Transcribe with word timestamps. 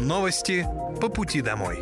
Новости 0.00 0.64
по 1.00 1.08
пути 1.08 1.40
домой. 1.40 1.78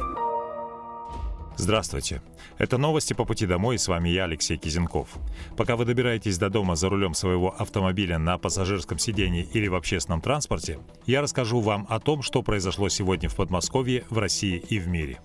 Здравствуйте. 1.57 2.23
Это 2.57 2.79
новости 2.79 3.13
по 3.13 3.27
пути 3.27 3.47
домой, 3.47 3.79
с 3.79 3.89
вами 3.89 4.09
я, 4.09 4.25
Алексей 4.25 4.57
Кизенков. 4.57 5.11
Пока 5.55 5.77
вы 5.77 5.85
добираетесь 5.85 6.39
до 6.39 6.49
дома 6.49 6.77
за 6.77 6.89
рулем 6.89 7.13
своего 7.13 7.55
автомобиля 7.59 8.19
на 8.19 8.39
пассажирском 8.39 8.99
сидении 8.99 9.47
или 9.53 9.69
в 9.69 9.75
общественном 9.75 10.23
транспорте, 10.23 10.79
я 11.05 11.21
расскажу 11.21 11.61
вам 11.61 11.87
о 11.91 12.01
том, 12.01 12.23
что 12.23 12.43
произошло 12.43 12.89
сегодня 12.89 13.29
в 13.29 13.37
Подмосковье, 13.37 14.05
в 14.09 14.17
России 14.17 14.65
и 14.67 14.79
в 14.79 14.89
мире. 14.89 15.19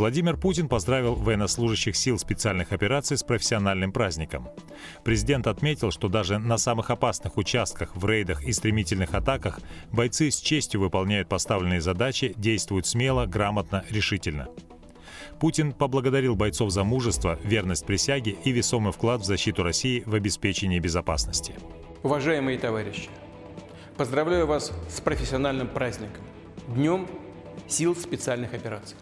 Владимир 0.00 0.38
Путин 0.38 0.66
поздравил 0.66 1.14
военнослужащих 1.14 1.94
сил 1.94 2.18
специальных 2.18 2.72
операций 2.72 3.18
с 3.18 3.22
профессиональным 3.22 3.92
праздником. 3.92 4.48
Президент 5.04 5.46
отметил, 5.46 5.90
что 5.90 6.08
даже 6.08 6.38
на 6.38 6.56
самых 6.56 6.88
опасных 6.88 7.36
участках, 7.36 7.94
в 7.94 8.06
рейдах 8.06 8.42
и 8.42 8.52
стремительных 8.52 9.12
атаках 9.12 9.60
бойцы 9.92 10.30
с 10.30 10.40
честью 10.40 10.80
выполняют 10.80 11.28
поставленные 11.28 11.82
задачи, 11.82 12.32
действуют 12.38 12.86
смело, 12.86 13.26
грамотно, 13.26 13.84
решительно. 13.90 14.48
Путин 15.38 15.72
поблагодарил 15.72 16.34
бойцов 16.34 16.70
за 16.70 16.82
мужество, 16.82 17.38
верность 17.44 17.84
присяге 17.84 18.38
и 18.42 18.52
весомый 18.52 18.94
вклад 18.94 19.20
в 19.20 19.24
защиту 19.24 19.62
России 19.62 20.02
в 20.06 20.14
обеспечении 20.14 20.78
безопасности. 20.78 21.56
Уважаемые 22.02 22.58
товарищи, 22.58 23.10
поздравляю 23.98 24.46
вас 24.46 24.72
с 24.88 24.98
профессиональным 25.02 25.68
праздником– 25.68 26.24
Днем 26.68 27.06
сил 27.68 27.94
специальных 27.94 28.54
операций. 28.54 28.96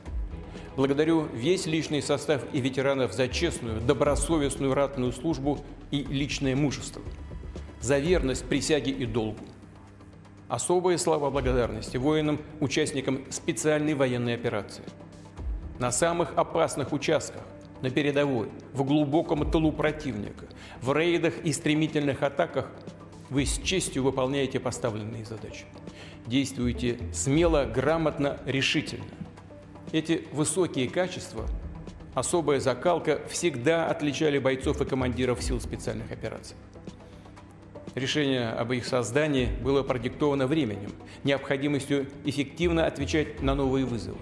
Благодарю 0.78 1.26
весь 1.34 1.66
личный 1.66 2.00
состав 2.00 2.40
и 2.52 2.60
ветеранов 2.60 3.12
за 3.12 3.26
честную, 3.26 3.80
добросовестную 3.80 4.74
ратную 4.74 5.10
службу 5.10 5.58
и 5.90 6.04
личное 6.04 6.54
мужество, 6.54 7.02
за 7.80 7.98
верность 7.98 8.44
присяге 8.44 8.92
и 8.92 9.04
долгу. 9.04 9.40
Особые 10.46 10.98
слова 10.98 11.30
благодарности 11.30 11.96
воинам, 11.96 12.38
участникам 12.60 13.24
специальной 13.28 13.94
военной 13.94 14.36
операции. 14.36 14.84
На 15.80 15.90
самых 15.90 16.34
опасных 16.36 16.92
участках, 16.92 17.42
на 17.82 17.90
передовой, 17.90 18.48
в 18.72 18.84
глубоком 18.84 19.50
тылу 19.50 19.72
противника, 19.72 20.46
в 20.80 20.96
рейдах 20.96 21.34
и 21.42 21.52
стремительных 21.52 22.22
атаках 22.22 22.70
вы 23.30 23.46
с 23.46 23.58
честью 23.58 24.04
выполняете 24.04 24.60
поставленные 24.60 25.24
задачи. 25.24 25.64
Действуете 26.26 27.00
смело, 27.12 27.64
грамотно, 27.64 28.38
решительно– 28.46 29.06
эти 29.92 30.24
высокие 30.32 30.88
качества, 30.88 31.46
особая 32.14 32.60
закалка 32.60 33.20
всегда 33.28 33.86
отличали 33.86 34.38
бойцов 34.38 34.80
и 34.80 34.84
командиров 34.84 35.42
сил 35.42 35.60
специальных 35.60 36.10
операций. 36.10 36.56
Решение 37.94 38.50
об 38.50 38.72
их 38.72 38.86
создании 38.86 39.48
было 39.62 39.82
продиктовано 39.82 40.46
временем, 40.46 40.92
необходимостью 41.24 42.06
эффективно 42.24 42.86
отвечать 42.86 43.42
на 43.42 43.54
новые 43.54 43.86
вызовы. 43.86 44.18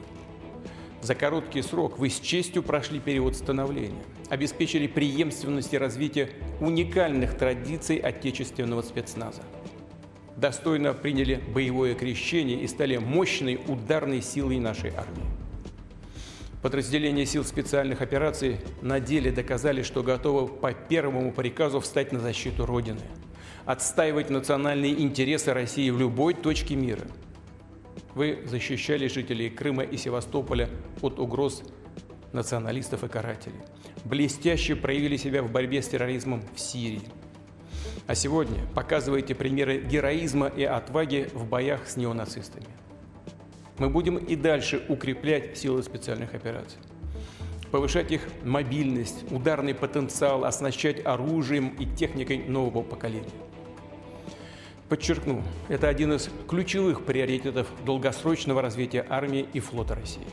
За 1.03 1.14
короткий 1.14 1.62
срок 1.62 1.98
вы 1.98 2.09
с 2.09 2.19
честью 2.19 2.62
прошли 2.62 3.00
период 3.00 3.37
становления, 3.37 4.03
обеспечили 4.31 4.87
преемственность 4.87 5.75
и 5.75 5.78
развитие 5.78 6.31
уникальных 6.61 7.37
традиций 7.37 7.97
отечественного 7.98 8.83
спецназа. 8.83 9.42
Достойно 10.37 10.94
приняли 10.94 11.41
боевое 11.55 11.94
крещение 11.94 12.61
и 12.61 12.67
стали 12.67 12.97
мощной 12.97 13.61
ударной 13.69 14.22
силой 14.22 14.59
нашей 14.59 14.91
армии. 14.91 15.35
Подразделения 16.67 17.25
сил 17.27 17.45
специальных 17.45 18.03
операций 18.03 18.56
на 18.83 18.98
деле 18.98 19.31
доказали, 19.31 19.83
что 19.83 20.03
готовы 20.03 20.48
по 20.48 20.72
первому 20.72 21.31
приказу 21.31 21.78
встать 21.78 22.11
на 22.11 22.19
защиту 22.19 22.67
Родины, 22.67 23.03
отстаивать 23.67 24.31
национальные 24.31 25.00
интересы 25.00 25.53
России 25.53 25.89
в 25.91 26.00
любой 26.00 26.34
точке 26.34 26.75
мира. 26.75 27.06
Вы 28.17 28.42
защищали 28.47 29.06
жителей 29.06 29.48
Крыма 29.48 29.84
и 29.84 29.97
Севастополя 29.97 30.69
от 31.03 31.20
угроз 31.20 31.62
националистов 32.33 33.05
и 33.05 33.09
карателей. 33.09 33.61
Блестяще 34.05 34.75
проявили 34.75 35.16
себя 35.19 35.44
в 35.44 35.53
борьбе 35.53 35.82
с 35.82 35.87
терроризмом 35.87 36.43
в 36.53 36.59
Сирии. 36.59 37.03
А 38.09 38.16
сегодня 38.16 38.66
показываете 38.75 39.37
примеры 39.37 39.82
героизма 39.82 40.49
и 40.49 40.65
отваги 40.65 41.28
в 41.32 41.47
боях 41.47 41.87
с 41.87 41.97
неонацистами 41.97 42.66
мы 43.78 43.88
будем 43.88 44.16
и 44.16 44.37
дальше 44.37 44.84
укреплять 44.88 45.56
силы 45.59 45.82
специальных 45.82 46.34
операций 46.34 46.78
повышать 47.70 48.10
их 48.10 48.22
мобильность, 48.44 49.31
ударный 49.31 49.75
потенциал, 49.75 50.44
оснащать 50.44 51.04
оружием 51.04 51.76
и 51.78 51.84
техникой 51.84 52.38
нового 52.38 52.82
поколения. 52.82 53.28
Подчеркну, 54.88 55.42
это 55.69 55.88
один 55.88 56.12
из 56.12 56.31
ключевых 56.48 57.04
приоритетов 57.04 57.66
долгосрочного 57.84 58.62
развития 58.62 59.04
армии 59.09 59.47
и 59.53 59.60
флота 59.60 59.97
России. 59.97 60.26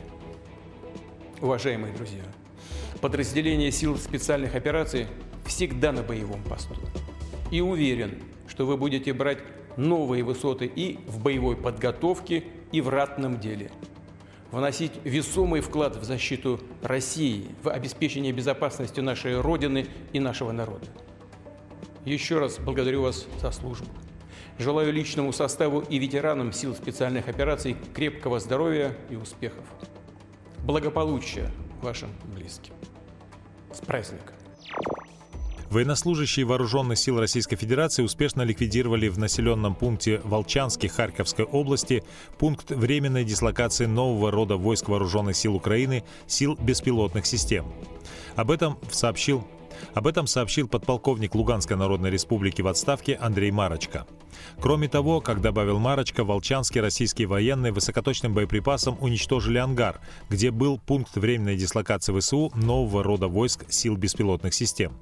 Уважаемые 1.40 1.92
друзья, 1.92 2.22
подразделения 3.00 3.72
сил 3.72 3.98
специальных 3.98 4.54
операций 4.54 5.08
всегда 5.44 5.92
на 5.92 6.02
боевом 6.02 6.42
посту. 6.44 6.74
И 7.50 7.60
уверен, 7.60 8.22
что 8.46 8.64
вы 8.64 8.76
будете 8.76 9.12
брать 9.12 9.38
новые 9.76 10.22
высоты 10.22 10.66
и 10.66 11.00
в 11.08 11.20
боевой 11.20 11.56
подготовке, 11.56 12.44
и 12.74 12.80
в 12.80 12.88
ратном 12.88 13.38
деле. 13.38 13.70
Вносить 14.50 14.92
весомый 15.04 15.60
вклад 15.60 15.94
в 15.94 16.02
защиту 16.02 16.58
России, 16.82 17.46
в 17.62 17.70
обеспечение 17.70 18.32
безопасности 18.32 18.98
нашей 18.98 19.40
Родины 19.40 19.86
и 20.12 20.18
нашего 20.18 20.50
народа. 20.50 20.86
Еще 22.04 22.40
раз 22.40 22.58
благодарю 22.58 23.02
вас 23.02 23.28
за 23.40 23.52
службу. 23.52 23.86
Желаю 24.58 24.92
личному 24.92 25.32
составу 25.32 25.80
и 25.88 25.98
ветеранам 25.98 26.52
сил 26.52 26.74
специальных 26.74 27.28
операций 27.28 27.76
крепкого 27.94 28.40
здоровья 28.40 28.96
и 29.08 29.14
успехов. 29.14 29.64
Благополучия 30.64 31.52
вашим 31.80 32.10
близким. 32.34 32.74
С 33.72 33.78
праздником! 33.78 34.43
Военнослужащие 35.70 36.46
вооруженных 36.46 36.98
сил 36.98 37.18
Российской 37.18 37.56
Федерации 37.56 38.02
успешно 38.02 38.42
ликвидировали 38.42 39.08
в 39.08 39.18
населенном 39.18 39.74
пункте 39.74 40.20
Волчанский 40.24 40.88
Харьковской 40.88 41.44
области 41.44 42.04
пункт 42.38 42.70
временной 42.70 43.24
дислокации 43.24 43.86
нового 43.86 44.30
рода 44.30 44.56
войск 44.56 44.88
вооруженных 44.88 45.36
сил 45.36 45.54
Украины 45.54 46.04
сил 46.26 46.56
беспилотных 46.56 47.26
систем. 47.26 47.66
Об 48.36 48.50
этом 48.50 48.78
сообщил 48.90 49.46
об 49.92 50.06
этом 50.06 50.26
сообщил 50.26 50.68
подполковник 50.68 51.34
Луганской 51.34 51.76
Народной 51.76 52.10
Республики 52.10 52.62
в 52.62 52.68
отставке 52.68 53.16
Андрей 53.20 53.50
Марочка. 53.50 54.06
Кроме 54.60 54.88
того, 54.88 55.20
как 55.20 55.40
добавил 55.40 55.78
Марочка, 55.78 56.24
волчанские 56.24 56.82
российские 56.82 57.26
военные 57.28 57.72
высокоточным 57.72 58.34
боеприпасом 58.34 58.96
уничтожили 59.00 59.58
ангар, 59.58 60.00
где 60.30 60.50
был 60.50 60.78
пункт 60.78 61.16
временной 61.16 61.56
дислокации 61.56 62.18
ВСУ 62.18 62.52
нового 62.54 63.02
рода 63.02 63.28
войск 63.28 63.64
сил 63.70 63.96
беспилотных 63.96 64.54
систем. 64.54 64.92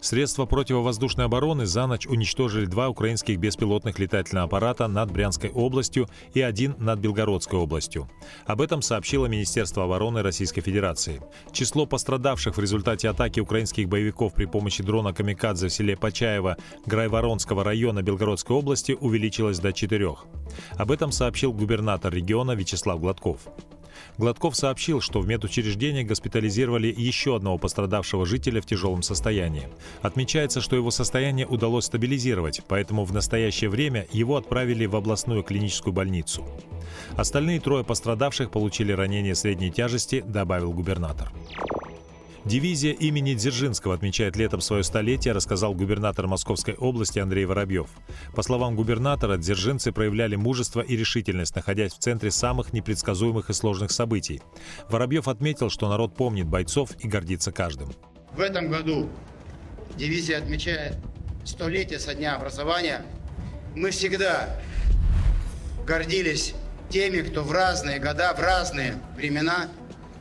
Средства 0.00 0.46
противовоздушной 0.46 1.26
обороны 1.26 1.66
за 1.66 1.86
ночь 1.86 2.06
уничтожили 2.06 2.66
два 2.66 2.88
украинских 2.88 3.38
беспилотных 3.38 3.98
летательных 3.98 4.44
аппарата 4.44 4.86
над 4.86 5.10
Брянской 5.10 5.50
областью 5.50 6.08
и 6.34 6.40
один 6.40 6.74
над 6.78 7.00
Белгородской 7.00 7.58
областью. 7.58 8.08
Об 8.46 8.60
этом 8.60 8.82
сообщило 8.82 9.26
Министерство 9.26 9.84
обороны 9.84 10.22
Российской 10.22 10.60
Федерации. 10.60 11.20
Число 11.52 11.86
пострадавших 11.86 12.56
в 12.56 12.60
результате 12.60 13.08
атаки 13.08 13.40
украинских 13.40 13.88
боевиков 13.88 14.34
при 14.34 14.46
помощи 14.46 14.82
дрона 14.82 15.12
«Камикадзе» 15.12 15.68
в 15.68 15.72
селе 15.72 15.96
Почаево 15.96 16.56
Грайворонского 16.86 17.64
района 17.64 18.02
Белгородской 18.02 18.56
области 18.56 18.67
увеличилось 18.94 19.58
до 19.58 19.72
четырех. 19.72 20.26
Об 20.76 20.90
этом 20.90 21.12
сообщил 21.12 21.52
губернатор 21.52 22.12
региона 22.12 22.52
Вячеслав 22.52 23.00
Гладков. 23.00 23.40
Гладков 24.16 24.56
сообщил, 24.56 25.00
что 25.00 25.20
в 25.20 25.28
медучреждении 25.28 26.02
госпитализировали 26.02 26.92
еще 26.96 27.36
одного 27.36 27.58
пострадавшего 27.58 28.26
жителя 28.26 28.60
в 28.60 28.66
тяжелом 28.66 29.02
состоянии. 29.02 29.68
Отмечается, 30.02 30.60
что 30.60 30.76
его 30.76 30.90
состояние 30.90 31.46
удалось 31.46 31.84
стабилизировать, 31.84 32.62
поэтому 32.66 33.04
в 33.04 33.12
настоящее 33.12 33.70
время 33.70 34.06
его 34.12 34.36
отправили 34.36 34.86
в 34.86 34.96
областную 34.96 35.42
клиническую 35.42 35.92
больницу. 35.92 36.44
Остальные 37.16 37.60
трое 37.60 37.84
пострадавших 37.84 38.50
получили 38.50 38.92
ранения 38.92 39.34
средней 39.34 39.70
тяжести, 39.70 40.24
добавил 40.26 40.72
губернатор. 40.72 41.32
Дивизия 42.44 42.92
имени 42.92 43.34
Дзержинского 43.34 43.94
отмечает 43.94 44.36
летом 44.36 44.60
свое 44.60 44.84
столетие, 44.84 45.34
рассказал 45.34 45.74
губернатор 45.74 46.26
Московской 46.26 46.74
области 46.74 47.18
Андрей 47.18 47.44
Воробьев. 47.44 47.88
По 48.34 48.42
словам 48.42 48.76
губернатора, 48.76 49.36
дзержинцы 49.36 49.92
проявляли 49.92 50.36
мужество 50.36 50.80
и 50.80 50.96
решительность, 50.96 51.54
находясь 51.56 51.92
в 51.92 51.98
центре 51.98 52.30
самых 52.30 52.72
непредсказуемых 52.72 53.50
и 53.50 53.52
сложных 53.52 53.90
событий. 53.90 54.40
Воробьев 54.88 55.28
отметил, 55.28 55.68
что 55.68 55.88
народ 55.88 56.14
помнит 56.14 56.46
бойцов 56.46 56.90
и 57.00 57.08
гордится 57.08 57.52
каждым. 57.52 57.92
В 58.32 58.40
этом 58.40 58.68
году 58.68 59.08
дивизия 59.96 60.38
отмечает 60.38 60.96
столетие 61.44 61.98
со 61.98 62.14
дня 62.14 62.36
образования. 62.36 63.04
Мы 63.74 63.90
всегда 63.90 64.60
гордились 65.86 66.54
теми, 66.88 67.22
кто 67.22 67.42
в 67.42 67.50
разные 67.52 67.98
года, 67.98 68.32
в 68.34 68.40
разные 68.40 68.94
времена 69.16 69.68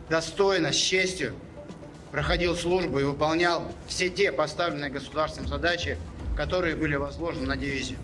достойно, 0.09 0.71
с 0.71 0.75
честью 0.75 1.35
проходил 2.11 2.55
службу 2.55 2.99
и 2.99 3.03
выполнял 3.03 3.63
все 3.87 4.09
те 4.09 4.31
поставленные 4.31 4.89
государством 4.89 5.47
задачи, 5.47 5.97
которые 6.35 6.75
были 6.75 6.95
возложены 6.95 7.47
на 7.47 7.57
дивизию. 7.57 7.99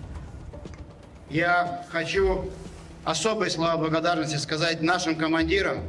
Я 1.29 1.85
хочу 1.89 2.51
особые 3.03 3.49
слова 3.49 3.77
благодарности 3.77 4.35
сказать 4.37 4.81
нашим 4.81 5.15
командирам, 5.15 5.79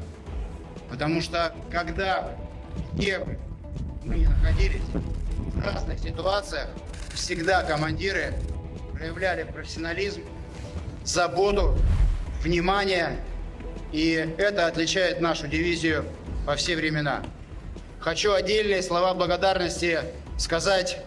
потому 0.90 1.20
что 1.20 1.54
когда 1.70 2.36
где 2.94 3.18
бы 3.18 3.38
мы 4.04 4.16
ни 4.16 4.26
находились, 4.26 4.82
в 5.54 5.64
разных 5.64 5.98
ситуациях, 5.98 6.68
всегда 7.14 7.62
командиры 7.62 8.34
проявляли 8.92 9.44
профессионализм, 9.44 10.22
заботу, 11.04 11.76
внимание, 12.42 13.18
и 13.92 14.34
это 14.38 14.66
отличает 14.66 15.20
нашу 15.20 15.46
дивизию 15.46 16.04
во 16.44 16.56
все 16.56 16.76
времена. 16.76 17.22
Хочу 18.04 18.34
отдельные 18.34 18.82
слова 18.82 19.14
благодарности 19.14 20.00
сказать 20.36 20.98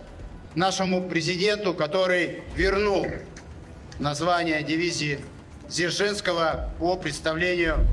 нашему 0.56 1.08
президенту, 1.08 1.76
который 1.76 2.40
вернул 2.56 3.06
название 4.00 4.64
дивизии 4.64 5.20
Дзержинского 5.70 6.72
по 6.80 6.98
представлению 6.98 7.86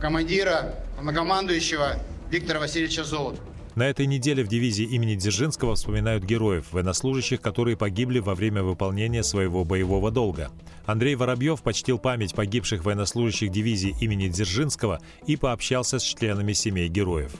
командира, 0.00 0.76
командующего 0.96 1.96
Виктора 2.30 2.60
Васильевича 2.60 3.02
Золотова. 3.02 3.42
На 3.74 3.88
этой 3.88 4.06
неделе 4.06 4.44
в 4.44 4.48
дивизии 4.48 4.84
имени 4.84 5.16
Дзержинского 5.16 5.74
вспоминают 5.74 6.22
героев, 6.22 6.66
военнослужащих, 6.70 7.40
которые 7.40 7.76
погибли 7.76 8.20
во 8.20 8.36
время 8.36 8.62
выполнения 8.62 9.24
своего 9.24 9.64
боевого 9.64 10.12
долга. 10.12 10.52
Андрей 10.86 11.16
Воробьев 11.16 11.62
почтил 11.62 11.98
память 11.98 12.36
погибших 12.36 12.84
военнослужащих 12.84 13.50
дивизии 13.50 13.96
имени 14.00 14.28
Дзержинского 14.28 15.00
и 15.26 15.34
пообщался 15.34 15.98
с 15.98 16.02
членами 16.04 16.52
семей 16.52 16.86
героев. 16.86 17.32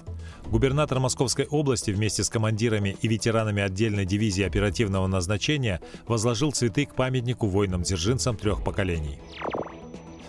Губернатор 0.51 0.99
Московской 0.99 1.47
области 1.47 1.93
вместе 1.93 2.25
с 2.25 2.29
командирами 2.29 2.97
и 3.01 3.07
ветеранами 3.07 3.63
отдельной 3.63 4.05
дивизии 4.05 4.43
оперативного 4.43 5.07
назначения 5.07 5.81
возложил 6.09 6.51
цветы 6.51 6.87
к 6.87 6.97
памятнику 6.97 7.47
воинам-дзержинцам 7.47 8.37
трех 8.37 8.65
поколений. 8.65 9.21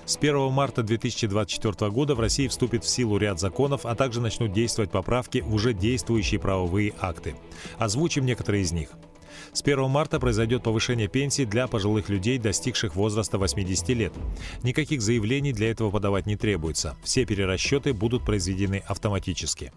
С 0.05 0.17
1 0.17 0.51
марта 0.51 0.83
2024 0.83 1.89
года 1.89 2.13
в 2.13 2.19
России 2.19 2.47
вступит 2.47 2.83
в 2.83 2.87
силу 2.87 3.17
ряд 3.17 3.39
законов, 3.39 3.83
а 3.83 3.95
также 3.95 4.21
начнут 4.21 4.53
действовать 4.53 4.91
поправки 4.91 5.39
в 5.39 5.55
уже 5.55 5.73
действующие 5.73 6.39
правовые 6.39 6.93
акты. 6.99 7.35
Озвучим 7.79 8.23
некоторые 8.23 8.61
из 8.61 8.71
них. 8.71 8.89
С 9.53 9.63
1 9.63 9.89
марта 9.89 10.19
произойдет 10.19 10.61
повышение 10.61 11.07
пенсий 11.07 11.45
для 11.45 11.65
пожилых 11.65 12.09
людей, 12.09 12.37
достигших 12.37 12.95
возраста 12.95 13.39
80 13.39 13.89
лет. 13.89 14.13
Никаких 14.61 15.01
заявлений 15.01 15.51
для 15.51 15.71
этого 15.71 15.89
подавать 15.89 16.27
не 16.27 16.35
требуется. 16.35 16.95
Все 17.03 17.25
перерасчеты 17.25 17.93
будут 17.93 18.23
произведены 18.23 18.83
автоматически. 18.85 19.71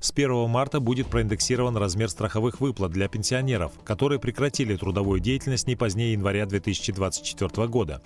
С 0.00 0.10
1 0.10 0.48
марта 0.48 0.80
будет 0.80 1.08
проиндексирован 1.08 1.76
размер 1.76 2.08
страховых 2.08 2.60
выплат 2.60 2.92
для 2.92 3.08
пенсионеров, 3.08 3.72
которые 3.84 4.18
прекратили 4.18 4.76
трудовую 4.76 5.20
деятельность 5.20 5.66
не 5.66 5.76
позднее 5.76 6.12
января 6.12 6.46
2024 6.46 7.66
года. 7.68 8.02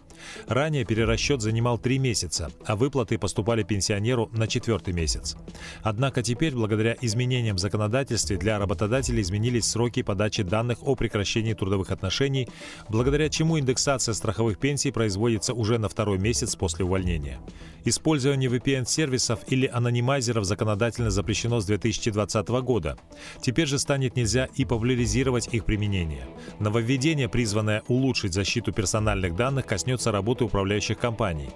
Ранее 0.46 0.84
перерасчет 0.84 1.40
занимал 1.40 1.78
три 1.78 1.98
месяца, 1.98 2.50
а 2.64 2.76
выплаты 2.76 3.18
поступали 3.18 3.62
пенсионеру 3.62 4.30
на 4.32 4.46
четвертый 4.46 4.94
месяц. 4.94 5.36
Однако 5.82 6.22
теперь, 6.22 6.54
благодаря 6.54 6.96
изменениям 7.00 7.56
в 7.56 7.60
законодательстве, 7.60 8.36
для 8.36 8.58
работодателей 8.58 9.22
изменились 9.22 9.66
сроки 9.66 10.02
подачи 10.02 10.42
данных 10.42 10.78
о 10.82 10.94
прекращении 10.94 11.54
трудовых 11.54 11.90
отношений, 11.90 12.48
благодаря 12.88 13.28
чему 13.28 13.58
индексация 13.58 14.14
страховых 14.14 14.58
пенсий 14.58 14.90
производится 14.90 15.54
уже 15.54 15.78
на 15.78 15.88
второй 15.88 16.18
месяц 16.18 16.56
после 16.56 16.84
увольнения. 16.84 17.40
Использование 17.84 18.48
VPN-сервисов 18.48 19.40
или 19.48 19.66
анонимайзеров 19.66 20.44
законодательно 20.44 21.10
запрещено 21.10 21.60
с 21.62 21.66
2020 21.66 22.48
года. 22.62 22.98
Теперь 23.40 23.66
же 23.66 23.78
станет 23.78 24.16
нельзя 24.16 24.48
и 24.54 24.64
популяризировать 24.64 25.48
их 25.52 25.64
применение. 25.64 26.26
Нововведение, 26.58 27.28
призванное 27.28 27.82
улучшить 27.88 28.34
защиту 28.34 28.72
персональных 28.72 29.34
данных, 29.34 29.66
коснется 29.66 30.12
работы 30.12 30.44
управляющих 30.44 30.98
компаний. 30.98 31.50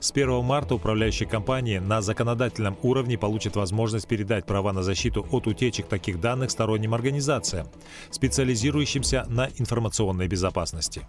С 0.00 0.10
1 0.10 0.44
марта 0.44 0.74
управляющие 0.74 1.28
компании 1.28 1.78
на 1.78 2.02
законодательном 2.02 2.76
уровне 2.82 3.16
получат 3.16 3.56
возможность 3.56 4.06
передать 4.06 4.46
права 4.46 4.72
на 4.72 4.82
защиту 4.82 5.26
от 5.30 5.46
утечек 5.46 5.86
таких 5.86 6.20
данных 6.20 6.50
сторонним 6.50 6.94
организациям, 6.94 7.68
специализирующимся 8.10 9.24
на 9.28 9.48
информационной 9.58 10.28
безопасности. 10.28 11.02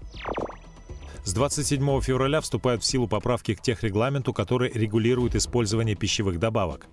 С 1.25 1.33
27 1.33 2.01
февраля 2.01 2.41
вступают 2.41 2.83
в 2.83 2.85
силу 2.85 3.07
поправки 3.07 3.53
к 3.53 3.61
техрегламенту, 3.61 4.33
который 4.33 4.69
регулирует 4.73 5.35
использование 5.35 5.95
пищевых 5.95 6.37
добавок. 6.37 6.87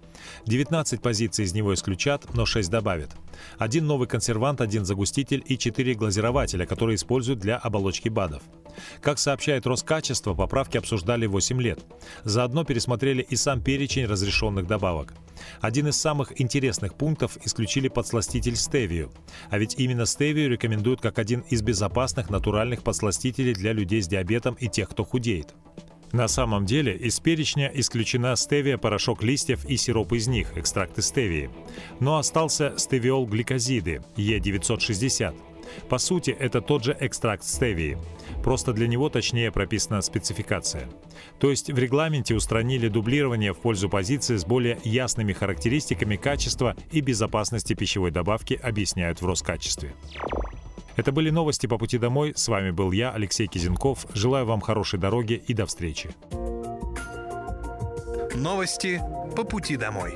19 0.47 1.01
позиций 1.01 1.45
из 1.45 1.55
него 1.55 1.75
исключат, 1.75 2.35
но 2.35 2.47
6 2.47 2.71
добавят. 2.71 3.11
Один 3.59 3.87
новый 3.87 4.09
консервант, 4.09 4.61
один 4.61 4.85
загуститель 4.85 5.43
и 5.47 5.57
4 5.57 5.95
глазирователя, 5.95 6.67
которые 6.67 6.97
используют 6.97 7.41
для 7.41 7.57
оболочки 7.57 8.09
БАДов. 8.09 8.43
Как 9.01 9.19
сообщает 9.19 9.67
Роскачество, 9.67 10.35
поправки 10.35 10.77
обсуждали 10.77 11.27
8 11.27 11.61
лет. 11.61 11.81
Заодно 12.25 12.65
пересмотрели 12.65 13.23
и 13.23 13.37
сам 13.37 13.63
перечень 13.63 14.07
разрешенных 14.07 14.67
добавок. 14.67 15.15
Один 15.61 15.89
из 15.89 15.97
самых 15.97 16.41
интересных 16.41 16.95
пунктов 16.95 17.39
исключили 17.45 17.89
подсластитель 17.89 18.57
стевию. 18.57 19.13
А 19.49 19.59
ведь 19.59 19.75
именно 19.79 20.07
стевию 20.07 20.51
рекомендуют 20.51 21.01
как 21.01 21.19
один 21.19 21.41
из 21.51 21.63
безопасных 21.63 22.31
натуральных 22.31 22.83
подсластителей 22.83 23.55
для 23.55 23.73
людей 23.73 24.03
с 24.03 24.09
диабетом 24.09 24.55
и 24.55 24.69
тех, 24.69 24.89
кто 24.89 25.05
худеет. 25.05 25.55
На 26.13 26.27
самом 26.27 26.67
деле 26.67 26.97
из 26.97 27.21
перечня 27.21 27.71
исключена 27.73 28.35
стевия, 28.35 28.79
порошок 28.79 29.23
листьев 29.23 29.65
и 29.65 29.77
сироп 29.77 30.13
из 30.13 30.27
них, 30.27 30.57
экстракты 30.57 31.03
стевии. 31.03 31.51
Но 32.01 32.19
остался 32.19 32.75
стевиол 32.77 33.27
гликозиды 33.27 34.03
Е960. 34.17 35.35
По 35.89 35.99
сути, 35.99 36.31
это 36.31 36.61
тот 36.61 36.83
же 36.83 36.97
экстракт 36.99 37.45
стевии. 37.45 37.97
Просто 38.43 38.73
для 38.73 38.89
него 38.89 39.09
точнее 39.09 39.53
прописана 39.53 40.01
спецификация. 40.01 40.89
То 41.39 41.51
есть 41.51 41.71
в 41.71 41.79
регламенте 41.79 42.35
устранили 42.35 42.89
дублирование 42.89 43.53
в 43.53 43.59
пользу 43.59 43.89
позиции 43.89 44.37
с 44.37 44.45
более 44.45 44.79
ясными 44.83 45.33
характеристиками 45.33 46.17
качества 46.17 46.75
и 46.91 47.01
безопасности 47.01 47.75
пищевой 47.75 48.11
добавки, 48.11 48.59
объясняют 48.61 49.21
в 49.21 49.27
Роскачестве. 49.27 49.95
Это 50.97 51.13
были 51.13 51.31
новости 51.31 51.67
по 51.67 51.79
пути 51.79 51.99
домой. 51.99 52.33
С 52.37 52.49
вами 52.49 52.71
был 52.71 52.93
я, 52.93 53.11
Алексей 53.11 53.47
Кизенков. 53.47 54.07
Желаю 54.15 54.47
вам 54.47 54.61
хорошей 54.61 54.99
дороги 54.99 55.43
и 55.47 55.55
до 55.55 55.67
встречи. 55.67 56.11
Новости 58.35 59.01
по 59.37 59.45
пути 59.45 59.77
домой. 59.77 60.13